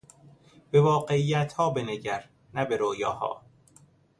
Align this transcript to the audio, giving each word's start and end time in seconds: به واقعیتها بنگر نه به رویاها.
به 0.71 0.81
واقعیتها 0.81 1.69
بنگر 1.69 2.29
نه 2.53 2.65
به 2.65 2.77
رویاها. 2.77 3.41